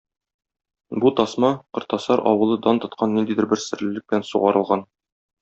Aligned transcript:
Бу 1.03 1.11
тасма 1.19 1.51
Кортасар 1.79 2.23
авылы 2.31 2.57
дан 2.65 2.81
тоткан 2.87 3.15
ниндидер 3.19 3.49
бер 3.53 3.63
серлелек 3.67 4.09
белән 4.11 4.27
сугарылган... 4.33 4.85